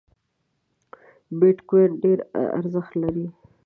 [1.39, 2.19] بیټ کواین ډېر
[2.59, 3.27] ارزښت لري